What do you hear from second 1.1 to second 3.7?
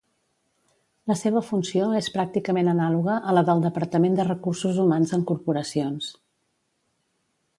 seva funció és pràcticament anàloga a la del